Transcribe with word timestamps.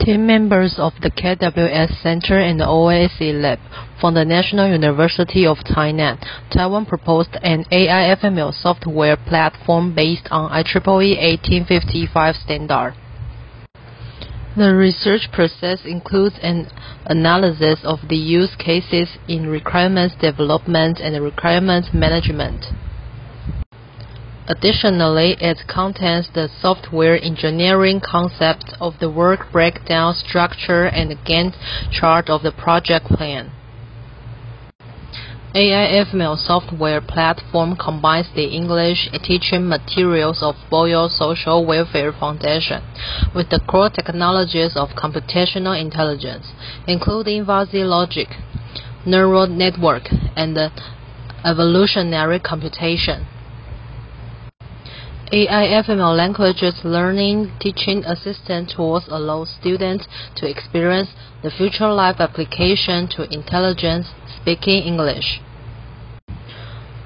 Team 0.00 0.26
members 0.26 0.76
of 0.78 0.94
the 1.02 1.10
KWS 1.10 2.02
Center 2.02 2.38
and 2.38 2.58
the 2.58 2.64
OAC 2.64 3.34
Lab 3.38 3.58
from 4.00 4.14
the 4.14 4.24
National 4.24 4.66
University 4.66 5.44
of 5.46 5.58
Tainan, 5.58 6.18
Taiwan 6.50 6.86
proposed 6.86 7.36
an 7.42 7.66
AI-FML 7.70 8.54
software 8.54 9.18
platform 9.18 9.94
based 9.94 10.26
on 10.30 10.50
IEEE 10.52 11.20
1855 11.20 12.34
standard. 12.34 12.94
The 14.56 14.74
research 14.74 15.28
process 15.34 15.80
includes 15.84 16.36
an 16.42 16.68
analysis 17.04 17.80
of 17.84 17.98
the 18.08 18.16
use 18.16 18.56
cases 18.58 19.18
in 19.28 19.48
requirements 19.48 20.14
development 20.18 20.98
and 20.98 21.22
requirements 21.22 21.90
management. 21.92 22.64
Additionally, 24.50 25.36
it 25.40 25.58
contains 25.68 26.28
the 26.34 26.48
software 26.60 27.16
engineering 27.22 28.00
concept 28.00 28.74
of 28.80 28.98
the 28.98 29.08
work 29.08 29.52
breakdown 29.52 30.12
structure 30.12 30.86
and 30.86 31.16
Gantt 31.24 31.54
chart 31.92 32.28
of 32.28 32.42
the 32.42 32.50
project 32.50 33.06
plan. 33.06 33.52
AI-FML 35.54 36.36
software 36.36 37.00
platform 37.00 37.76
combines 37.76 38.26
the 38.34 38.46
English 38.46 39.08
teaching 39.22 39.68
materials 39.68 40.42
of 40.42 40.56
Boyo 40.68 41.08
Social 41.08 41.64
Welfare 41.64 42.12
Foundation 42.12 42.82
with 43.32 43.50
the 43.50 43.60
core 43.68 43.90
technologies 43.90 44.72
of 44.74 44.88
computational 44.98 45.80
intelligence, 45.80 46.50
including 46.88 47.46
fuzzy 47.46 47.84
logic, 47.84 48.26
neural 49.06 49.46
network, 49.46 50.08
and 50.34 50.58
evolutionary 51.44 52.40
computation. 52.40 53.28
AI-FML 55.32 56.16
languages 56.16 56.74
learning 56.82 57.52
teaching 57.60 58.02
assistant 58.04 58.72
tools 58.74 59.04
allow 59.08 59.44
students 59.44 60.08
to 60.34 60.50
experience 60.50 61.08
the 61.44 61.50
future 61.50 61.86
life 61.88 62.16
application 62.18 63.06
to 63.14 63.32
intelligence 63.32 64.08
speaking 64.40 64.82
English. 64.82 65.40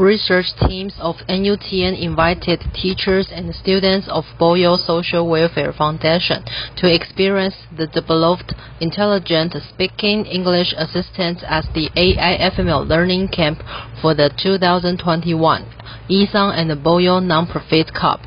Research 0.00 0.46
teams 0.66 0.94
of 0.98 1.16
NUTN 1.28 2.00
invited 2.00 2.62
teachers 2.72 3.28
and 3.30 3.54
students 3.54 4.08
of 4.08 4.24
Boyo 4.40 4.78
Social 4.78 5.28
Welfare 5.28 5.74
Foundation 5.74 6.42
to 6.78 6.90
experience 6.90 7.66
the 7.76 7.86
developed 7.86 8.54
intelligent 8.80 9.54
speaking 9.68 10.24
English 10.24 10.72
assistant 10.78 11.42
at 11.42 11.66
the 11.74 11.90
AI-FML 11.94 12.88
Learning 12.88 13.28
Camp 13.28 13.58
for 14.00 14.14
the 14.14 14.30
2021 14.42 15.66
Yi-Sang 16.08 16.50
and 16.54 16.70
Boyo 16.82 17.20
Nonprofit 17.20 17.92
Cup. 17.92 18.20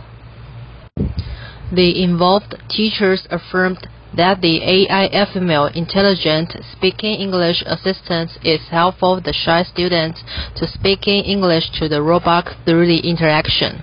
The 1.73 2.03
involved 2.03 2.53
teachers 2.69 3.27
affirmed 3.31 3.87
that 4.15 4.41
the 4.41 4.61
AI-FML 4.61 5.75
intelligent 5.75 6.53
speaking 6.71 7.19
English 7.19 7.63
assistant 7.65 8.31
is 8.43 8.61
helpful 8.69 9.19
the 9.19 9.33
shy 9.33 9.63
students 9.63 10.23
to 10.55 10.67
speaking 10.67 11.23
English 11.23 11.71
to 11.79 11.89
the 11.89 12.01
robot 12.01 12.47
through 12.65 12.85
the 12.85 12.99
interaction. 12.99 13.81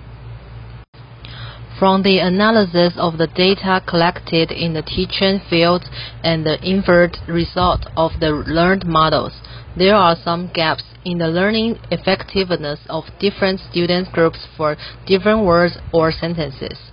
From 1.79 2.03
the 2.03 2.19
analysis 2.19 2.93
of 2.99 3.17
the 3.17 3.27
data 3.27 3.83
collected 3.89 4.53
in 4.53 4.75
the 4.75 4.83
teaching 4.83 5.41
field 5.49 5.85
and 6.23 6.45
the 6.45 6.59
inferred 6.63 7.17
result 7.27 7.87
of 7.97 8.21
the 8.21 8.31
learned 8.31 8.85
models, 8.85 9.33
there 9.79 9.95
are 9.95 10.15
some 10.15 10.51
gaps 10.53 10.85
in 11.07 11.19
the 11.19 11.29
learning 11.29 11.79
effectiveness 11.91 12.81
of 12.91 13.05
different 13.19 13.61
student 13.61 14.13
groups 14.13 14.47
for 14.57 14.77
different 15.07 15.45
words 15.45 15.79
or 15.93 16.13
sentences. 16.13 16.91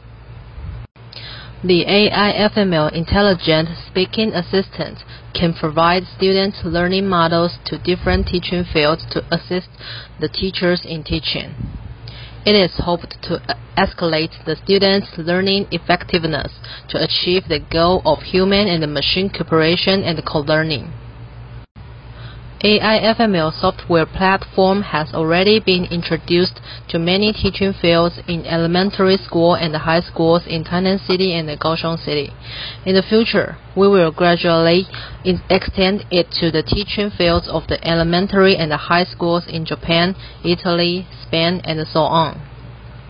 The 1.68 1.84
AI-FML 1.86 2.94
intelligent 2.94 3.68
speaking 3.88 4.32
assistant 4.32 5.04
can 5.34 5.54
provide 5.54 6.08
students 6.08 6.62
learning 6.64 7.10
models 7.10 7.58
to 7.66 7.78
different 7.78 8.28
teaching 8.28 8.64
fields 8.64 9.06
to 9.12 9.26
assist 9.30 9.68
the 10.22 10.30
teachers 10.30 10.86
in 10.86 11.04
teaching. 11.04 11.56
It 12.46 12.56
is 12.56 12.72
hoped 12.78 13.22
to 13.24 13.42
escalate 13.78 14.46
the 14.46 14.56
students' 14.56 15.18
learning 15.18 15.68
effectiveness 15.72 16.54
to 16.88 17.04
achieve 17.04 17.50
the 17.50 17.60
goal 17.60 18.02
of 18.06 18.20
human 18.20 18.70
and 18.70 18.94
machine 18.94 19.30
cooperation 19.30 20.04
and 20.04 20.26
co-learning. 20.26 20.94
AI-FML 22.64 23.54
software 23.62 24.08
platform 24.08 24.82
has 24.82 25.14
already 25.14 25.60
been 25.60 25.86
introduced 25.92 26.60
to 26.90 26.98
many 26.98 27.32
teaching 27.32 27.72
fields 27.72 28.20
in 28.28 28.48
elementary 28.48 29.18
school 29.18 29.54
and 29.54 29.76
high 29.76 30.02
schools 30.02 30.42
in 30.48 30.64
Tainan 30.64 30.98
City 31.06 31.38
and 31.38 31.48
Kaohsiung 31.60 32.04
City. 32.04 32.32
In 32.84 32.96
the 32.96 33.04
future, 33.04 33.58
we 33.76 33.88
will 33.88 34.12
gradually 34.12 34.88
extend 35.24 36.06
it 36.10 36.32
to 36.40 36.50
the 36.50 36.64
teaching 36.64 37.12
fields 37.12 37.48
of 37.48 37.68
the 37.68 37.78
elementary 37.88 38.56
and 38.56 38.74
high 38.74 39.04
schools 39.04 39.46
in 39.48 39.64
Japan, 39.64 40.16
Italy, 40.44 41.06
Spain, 41.28 41.62
and 41.64 41.86
so 41.88 42.00
on. 42.00 42.42